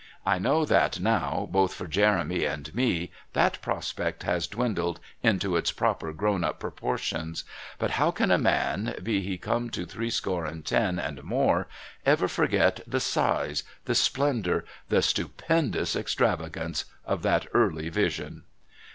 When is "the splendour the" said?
13.85-15.03